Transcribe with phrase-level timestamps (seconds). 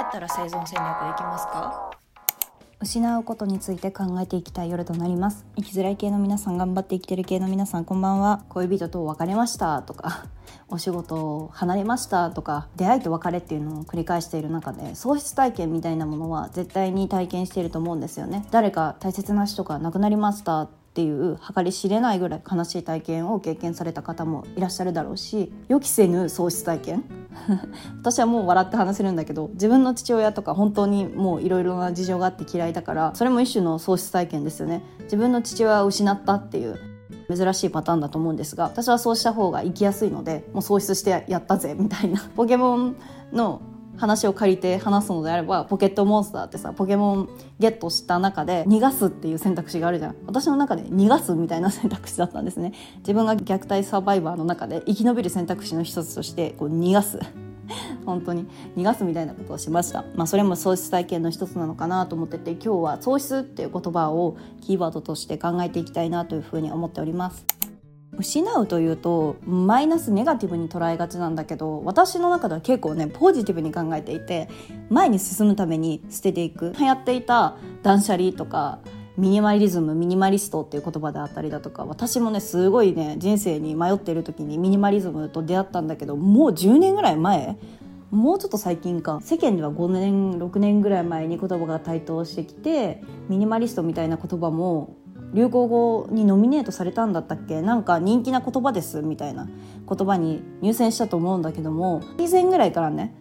[0.00, 1.90] やったら生存戦略できますか？
[2.82, 5.44] 失うことについて考えていきたい夜となります。
[5.56, 8.42] 生きづらい系の皆さん頑張って生きてる系の皆さんこんばんは。
[8.48, 10.24] 恋人と別れましたとか
[10.70, 18.46] お仕事を離れましたとか出会いと別れっていうのを繰り返している中で喪失体験みたいなものは絶対に体験していると思うんですよね。
[18.50, 27.04] 誰か大切な人が亡くなりましたっていう計り知れないぐらい悲しい体験を経験された方もいらっしゃるだろうし予期せぬ喪失体験？
[28.00, 34.82] 私はもう笑って話せるんだけど自分の父親とか本当にもういろいろな事情があって嫌いだからそれも一種の喪失体験ですよね。
[35.04, 36.76] 自分の父親を失ったっていう
[37.32, 42.20] 珍しいパターンだと思うんですが私はそうした方が生きやすいのでもう喪失してやったぜみたいな。
[42.36, 42.96] ポケモン
[43.32, 43.62] の
[44.00, 50.16] 話を借りて話すのであればポケットモンスターってさポケモンゲットした中で逃がすっていう選択肢があるじゃん。
[50.26, 52.72] 私の中で逃がすみたいな選択肢だったんですね。
[53.00, 57.18] 自分が虐待サバイバーの中で生き延びる選択肢の一つとしてこう逃がす。
[58.06, 58.46] 本当に。
[58.74, 60.06] 逃がすみたいなことをしました。
[60.16, 67.44] まあそれも喪失体験の一つなのかなと思ってて今日は喪失っていう言葉をキーワードとして考えていきたいなというふうに思っております。
[68.20, 74.48] 失うというとマイナスネガティブに捉えがちなんだけど私の中では結構ねポジティブに考えていて
[74.90, 76.72] 前に進むために捨てていく。
[76.78, 78.78] 流行っていた断捨離とか
[79.16, 87.58] ミニマリズムミニマリストっていう言葉であったりだとか私もねすごいね人生に迷っている時にミニマリズムと出会ったんだけどもう10年ぐらい前
[88.10, 94.96] もうちょっと最近か世間では5年6年ぐらい前に言葉が台頭してきてミニマリストみたいな言葉も
[95.32, 97.62] 流行語にノミネートされたんだったっけ？
[97.62, 99.48] なんか人気な言葉ですみたいな
[99.88, 103.14] 言葉に入選したと思うんだけども以前ぐらいからね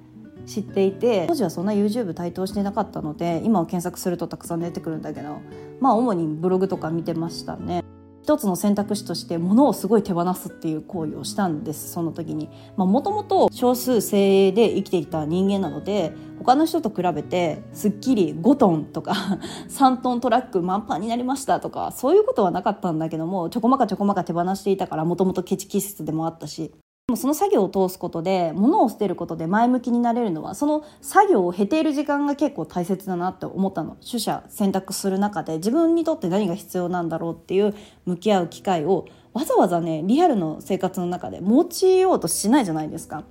[0.46, 5.42] 知っていて当時はそんな YouTube 台頭してなかったので今を検索するとたくさん出てくるんだけど
[5.80, 7.84] まあ主にブログとか見てましたね。
[8.30, 12.48] 一つの選択肢として物をすごい手放すっていう行為をしたんですその時に。
[12.78, 26.72] もともと少数精鋭で生きていた人間なので他の人と比べてすっきり5トンとか 3トントラック満帆になりましたとかそういうことはなかったんだけどもちょこまかちょこまか手放していたからもともとケチ気質でもあったし。
[27.10, 33.98] もその作業を通すことで物を捨てることで前向きになれるのはその作業を経ている時間が結構大切だなって思ったの。
[34.06, 37.76] 取捨選択する中で自分にとって何が必要なんだろうっていう
[38.06, 43.24] 向き合う機会をわざわざねリアルの生活の中で持ちようとしないじゃないですか。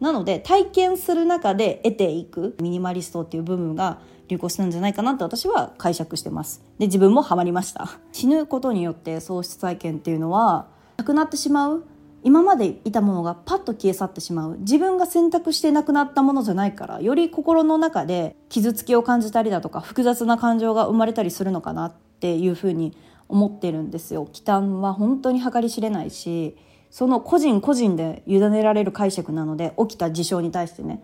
[0.00, 3.98] なので体験する中で得ていくミニマリストっていう部分が
[4.28, 6.62] 流行したんじゃないかなって私は解釈してます。
[6.78, 7.90] で自分もハマりました。
[8.12, 11.84] 死ぬことによって喪失体験っていうのはなくなってしまう
[12.22, 22.96] 今までいたものがパッと消え去ってしまう自分が選択してなくなったものじゃないからより心の中で傷つきを感じたりだとか複雑な感情が生まれたりするのかなっていうふうに
[23.28, 24.28] 思ってるんですよ。
[24.32, 26.56] 忌憚は本当に計り知れないし
[26.90, 31.02] その個人個人で委ねられる解釈なので起きた事象に対してね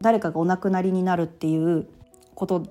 [0.00, 1.88] 誰かがお亡くなりになるっていう
[2.34, 2.62] こと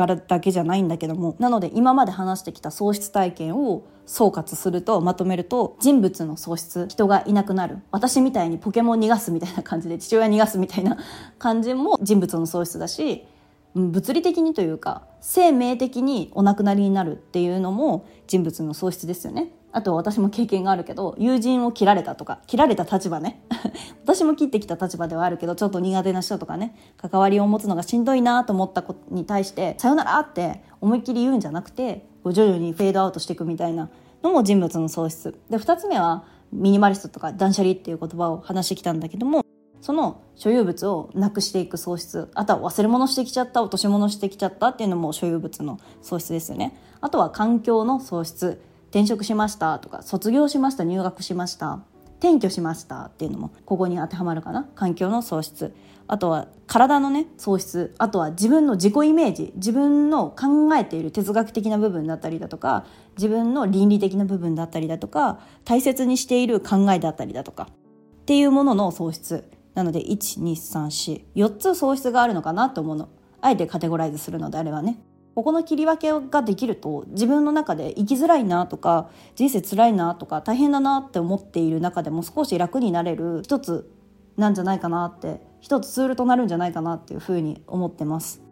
[0.00, 10.96] からだけじゃないんだけどもなので今まで話してきた喪失体験を総括するとまとめると人物の喪失人がいなくなる私みたいにポケモン逃がすみたいな感じで父親逃がすみたいな
[11.38, 13.26] 感じも人物の喪失だし
[13.74, 19.52] 物理的にというか生命的にお亡くなりになるっていうのも人物の喪失ですよね。
[19.72, 23.42] あと私も経験があるけど友人を切られたとか切られた立場ね。
[24.02, 33.88] 私も切ってきた立場ではあるけどちょっと苦手な人とかね関わりを持つのがしんどいなと思ったことに対して「さよなら」って思いっきり言うんじゃなくて徐々にフェードアウトしていくみたいな
[34.22, 35.38] のも人物の喪失。
[35.48, 39.42] で2つ目はミニマリストとか断捨離っていう言葉を話してきたんだけども
[39.80, 42.30] その所有物をなくしていく喪失。
[42.34, 46.76] あとは忘れ物してきちゃった落とし物してきちゃったっていうのも所有物の喪失ですよね。
[47.00, 48.60] あとは環境の喪失。
[48.90, 51.80] 転職しましたとか卒業しました入学しました
[52.18, 54.68] 転居しましたっていうのもここに当てはまるかな？
[54.74, 55.74] 環境の喪失。
[56.06, 57.94] あとは体のね喪失。
[57.96, 59.52] あとは自分の自己イメージ。
[59.56, 62.84] 自分の考えている哲学的な部分だったりだとか
[63.16, 69.50] 自分の倫理的な部分だったりだとか大切にしている考えだったりだとかっていうものの喪失。
[69.72, 73.08] なので12344つ喪失があるのかなと思うの。
[73.40, 75.00] あえてカテゴライズするのであればね。
[75.40, 83.90] ここの切り分けができると自分の中で生きづらいなとか人生辛いなとか大変だなって思っている中でも少し楽になれる一つ
[84.36, 88.42] なんじゃないかなって一つツールとなるんじゃないかなっていうふうに思ってます。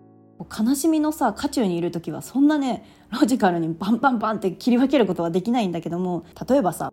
[0.58, 6.90] 悲しみのさ渦中にいる時はそんなねロジカルにバンバンバンって切り分けることはできないんだけども例えばさ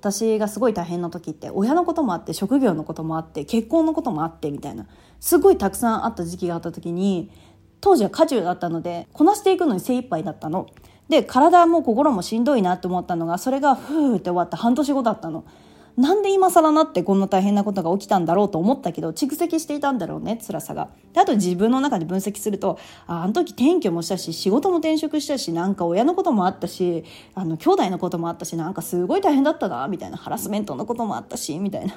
[0.00, 4.86] 私がすごい大変な時って親のこともあって職業のこともあって結婚のこともあってみたいな
[5.20, 7.30] すごいたくさんあった時期があった時に
[7.80, 10.66] 当時は渦中だったのでこなしていくのに精一杯だったの。
[11.08, 15.44] で体も心もしんどいなって思ったのがそれがふーって終わった半年後だったの。
[15.96, 20.90] なんで今更なってこんな大変なことが起きたんだろうと思ったけど蓄積していたんだろうね辛さが。
[21.14, 31.94] であと自分の中で分析するとああの時転居もしたし仕事も転職したしなんか親のこともあったしあの兄弟のこともあったしなんかすごい大変だったなみたいなハラスメントのこともあったしみたいな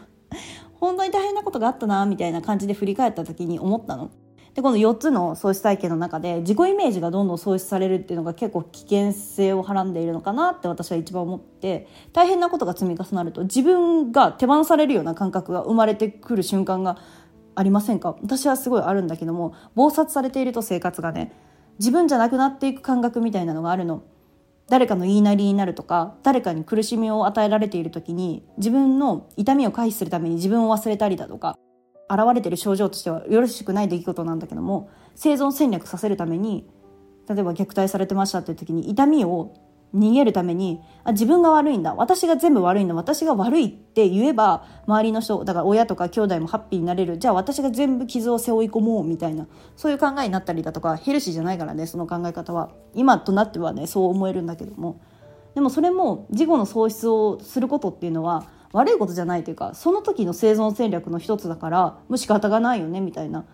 [0.80, 4.12] 本当に大変なことがあったなみたいな感じで振り返った時に思ったの。
[4.56, 16.98] でこの4つの喪失体験の中で自己イメージがどんどん喪失されるっていうのが結構危険性をはらんでいるのかなって私は一番思って大変なことが積み重なると自分が手放されるような感覚が生まれてくる瞬間が
[17.56, 18.16] ありませんか？
[18.22, 21.34] 私はすごいあるんだけども忙殺されていると生活がね
[21.78, 24.04] 自分じゃなくなっていく感覚みたいなのがあるの。
[24.70, 31.58] 誰かの言いなりになるとか誰かに苦しみを与えられている時に自分の痛みを回避するために自分を忘れたりだとか
[32.10, 36.68] 現れてる症状としてはよろしくない出来事なんだけども生存戦略させるために
[37.30, 39.54] 例えば虐待されてましたっていう時に痛みを
[39.94, 47.18] 逃げるためにあ自分が悪いんだ私が全部悪いんだ私が悪いって言えば周りの人だから親とか兄弟もハッピーになれる。
[47.18, 52.70] じゃあ私が全部傷を背負い込もうみたいなそういう考えになったりだとかヘルシーじゃないからねその考え方は。
[52.94, 55.02] 今となってはねそう思えるんだけども。
[55.56, 63.46] でもそれも事後の喪失をすることっていうのは悪いことじゃないというかその時の生存戦略の一つだからもう仕方がないよねみたいな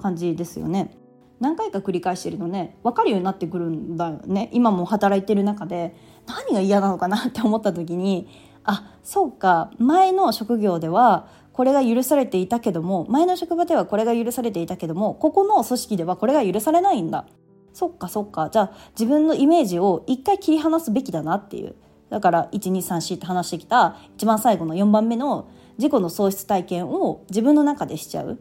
[0.00, 0.96] 感じですよね。
[1.40, 4.48] 何回か繰り返してるとね分かるようになってくるんだよね。
[4.52, 5.96] 今も働いてる中で
[6.26, 8.28] 何が嫌なのかなって思った時に
[8.64, 17.26] あそうか前の職業ではこれが許されていたけども前の職場ではこれが許されていたけどもここの組織ではこれが許されないんだ。
[17.74, 18.50] そっかそっか。
[18.50, 21.74] じゃあ自分のイメージを一回切り離すべきだなっていう。
[22.12, 25.48] だから1234って話してきた一番最後の4番目の
[25.78, 28.38] 自己の喪失体験を自分の中でしちゃう。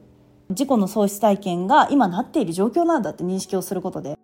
[0.49, 4.17] 自己の喪失体験が今なっている状況なんだって認識をすることで。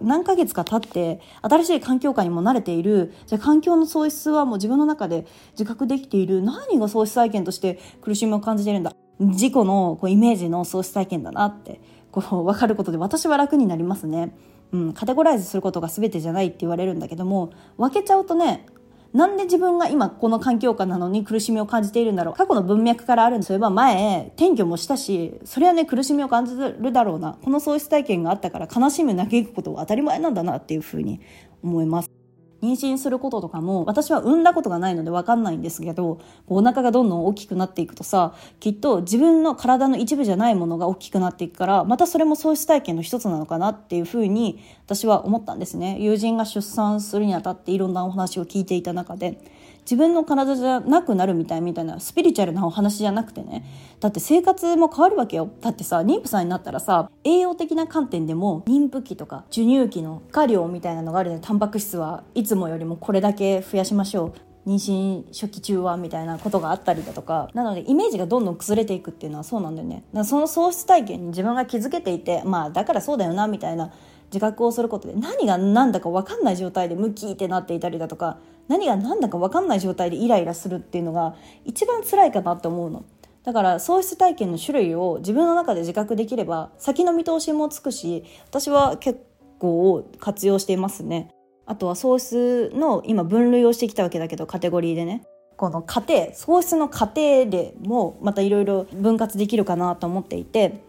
[0.00, 3.12] 何ヶ月か経って新しい環境下にも慣れている。
[3.26, 6.40] じゃあ環境の喪失はもう自分の中で自覚できている。
[6.40, 8.94] 何が喪失体験として苦しみを感じているんだ。
[9.18, 11.80] 自己のこうイメージの喪失体験だなって
[12.12, 14.32] こう分かることで私は楽になりますね。
[14.72, 18.66] うん、カテゴライズすることが全てじゃないって言われるんだけども分けちゃうとね
[19.12, 22.34] なんで自分が今この環境下なのに苦しみを感じているんだろう。
[22.34, 27.36] 過去の文脈からあるんですよば前転居もしたしそれはね苦しみを感じるだろうな。
[27.42, 31.20] この喪失体験があったから悲しみ泣きくことは当たり前なんだなっていうふうに
[31.62, 32.21] 思います。
[32.62, 45.98] 妊娠することとかも私は産んだことがないので分かんないんですけどお腹がどんどん大きくなっていくとさきっと自分の体の一部じゃないものが大きくなっていくからまたそれも喪失体験の一つなのかなっていうふうに私は思ったんですね。
[46.00, 49.38] 友人が出産するにあたっていろんなお話を聞いていた中で。
[49.84, 53.64] 自分の体じゃなくなるみたいみたいなスピリチュアルなお話じゃなくてね。
[54.00, 55.50] だって生活も変わるわけよ。
[55.60, 64.32] だってさ妊婦さんになったらさ栄養的な観点でも妊婦期とか授乳期の過量みたいなのがあるのでタンパク質はいつもよりもこれだけ増やしましょう。
[64.64, 67.50] 妊娠初期中はみたいなことがあったりだとか。
[67.52, 69.96] なのでイメージがどんどん崩れていくっていうのはそうなんだよね。
[69.96, 73.92] だからその喪失体験に自分が気づけていてまあだからそうだよなみたいな
[74.32, 78.38] 自覚をすることで何が何だか分かんない状態でムキってなっていたりだとか
[78.68, 83.04] 何が何だか分かんない状態でイライラするっていうのが一番辛いかなって思うの。
[83.44, 89.20] だから喪失体験の種類を自分の中で自覚できれば先の見通しもつくし私は結
[89.58, 91.28] 構活用していますね。
[91.66, 95.24] あとは喪失の今分類をしてきたわけだけどカテゴリーでね
[95.56, 100.82] この過程喪失の過程でもまたいろいろ分割できるかなと思っていて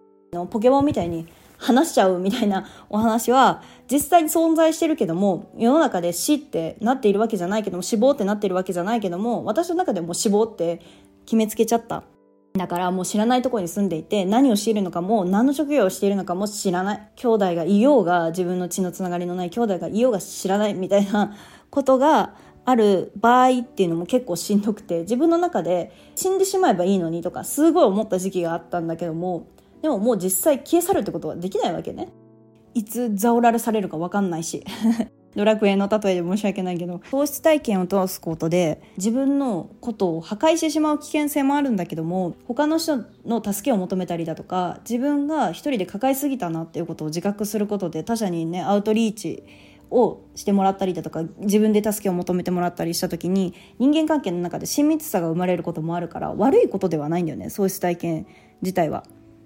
[0.49, 10.81] ポケモンみたいに話しちゃうみたいなお話は実際に存在してるけども世の中で死ってなっているわけじゃないけども死亡ってなっているわけじゃないけども私の中でも死亡って
[11.25, 12.03] 決めつけちゃった。
[12.53, 17.09] だからもう知らないところに住んでいて何をしているのかも何の職業をしているのかも知らない。
[17.15, 21.35] 兄弟がいようが自分の血のつながりのない兄弟がいようが知らないみたいな
[21.71, 29.47] ことがある場合っていうのも結構しんどくて自分の中で死んでしまえばいいのにとかすごい思った時期があったんだけども
[29.83, 32.07] でももう実際消え去るってことはできないわけね。
[32.73, 34.63] いつザオラルされるか分かんないし。
[35.35, 37.01] ドラクエの例えで申し訳ないけど。
[37.09, 49.43] 喪失体験を通すことで自分のことを破壊してしまう危険性もあるんだけども他の人の助けを求めたりだとか自分が一人で抱えすぎたなっていうことを自覚することで他者にねアウトリーチ
[49.89, 58.27] をしてもらったりだとか自分で助けを求めてもらったりした時に人間関係の中で親密さが生まれることもあるから悪いことではないんだよね喪失体験
[58.61, 59.03] 自体は。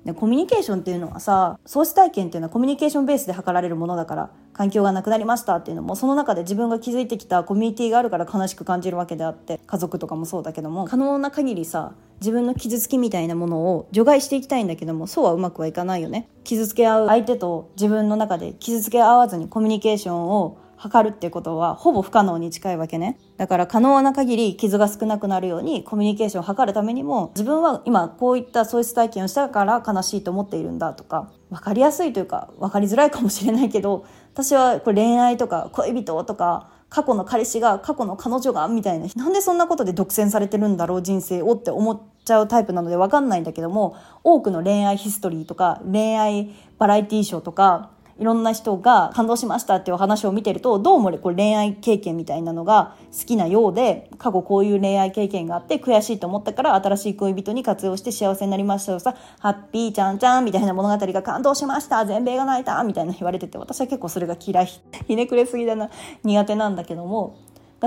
[0.07, 16.29] でコミュニケーションっていうのはさ喪失体験っていうのはコミュニケーションベースで測られるものだから環境がなくなりましたっていうのもその中で自分が築いてきたコミュニティがあるから悲しく感じるわけであって家族とかもそうだけども可能な限りさ自分の傷つきみたいなものを除外していきたいんだけどもそうはうまくはいかないよね。
[16.45, 23.19] 傷つけ合う相手と自分の中で傷つけ合わずにコミュニケーションを測るっていうことはほぼ不可能に近いわけね。
[23.37, 64.65] だから可能な限り傷が少なくなるようにコミュニケーションを図るためにも自分は今こういった喪失体験をしたから悲しいと思っているんだとか分かりやすいというか分かりづらいかもしれないけど私はこれ恋愛とか恋人とか過去の彼氏が過去の彼女がみたいななんでそんなことで独占されてるんだろう人生をって思っちゃうタイプなので分かんないんだけども多くの恋愛ヒストリーとか恋愛バラエティーショーとかいろんな人が感動しましたっていう話を見てると、どうもこれ恋愛経験みたいなのが好きなようで、過去こういう恋愛経験があって悔しいと思ったから新しい恋人に活用して幸せになりましたよさ、ハッピーちゃんちゃんみたいな物語が感動しました全米が泣いたみたいな言われてて、私は結構それが嫌い。
[65.07, 65.89] ひねくれすぎだな。
[66.23, 67.37] 苦手なんだけども、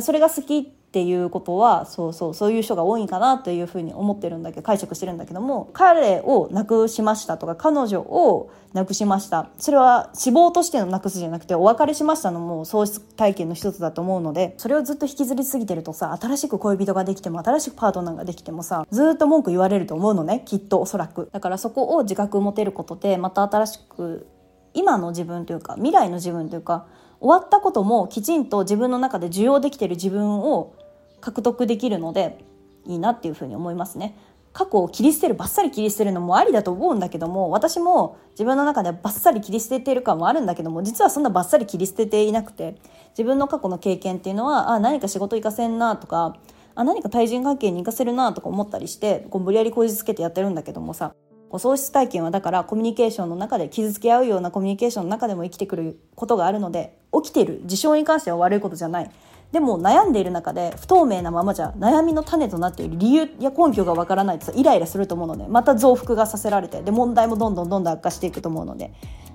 [0.01, 9.51] それが好きっていうことはそうそうそういう人が多いかなというふうに思ってるんだけど解釈してるんだけども彼を亡くしましたとか彼女を亡くしました。
[9.57, 21.31] それは死亡としての亡くすじゃなくてお別れしましたのも喪失体験の一つだと思うのでそれをずっと引きずりすぎてるとさ新しく恋人ができても新しくパートナーができてもさずっと文句言われると思うのねきっとおそらく。
[21.33, 24.27] だからそこを自覚持てることでまた新しく
[24.75, 26.87] 今の自分というか未来の自分というか
[27.21, 30.75] 終わったこともきちんと自分の中で受容できてる自分を
[31.21, 32.45] 獲得できるので
[32.87, 34.17] いいなっていうふうに思いますね。
[34.53, 42.77] 過去を切り捨てるバッサリ切り捨てるのもありだと思うんだけども私も自分の中ではバッサリ切り捨てている感もあるんだけども実はそんなバッサリ切り捨てていなくて
[43.11, 46.37] 自分の過去の経験っていうのはあ何か仕事行かせんなとか
[46.75, 51.15] あ何か対人関係に行かせるなとか思ったりしてこう無理やりこじつけてやってるんだけどもさ
[51.53, 59.11] 喪失体験はだからコミュニケーションの中で傷つけ合うようなコミュニケーションの中でも生きてくることがあるので起きてる事象に関しては悪いことじゃない
[59.53, 68.93] でも悩んでいる中で不透明なままじゃ悩みの種となっている理由や根拠がわからないとイライラすると思うのでまた増幅がさせられてで問題もどんどんどんどん悪化していくと思うので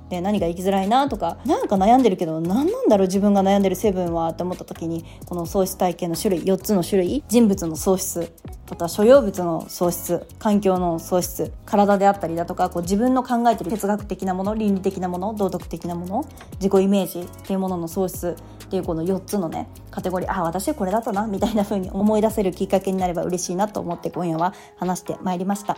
[0.10, 8.32] で何が生きづらいなとかなんか悩んでるけど何なんだろう自分が悩んでる成分はって思った時にこの喪失体験の種類4つの種類人物の喪失
[8.70, 16.26] また所有物の喪失環境の喪失体であったりだとかこう自分の考えてる哲学的なもの倫理的なもの道徳的なもの
[16.60, 25.78] 自己イメージっていうものの喪失っていうこの4つのねカテゴリーあ私これだったなみたいな風に思い出せるきっかけになれば嬉しいなと思って今夜は話してまいりました。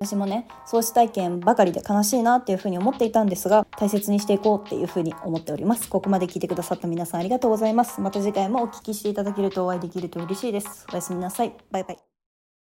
[0.00, 5.88] 私もね創始体験ばかりで悲しいなっていうふうに思っていたんですが大切にしていこうっていうふうに思っております。
[5.88, 8.00] ここまで聞いてくださった皆さんありがとうございます。
[8.00, 10.86] また次回もお聞きしていただけるとお会いできると嬉しいです。
[10.92, 11.54] おやすみなさい。
[11.70, 12.13] バイバイ。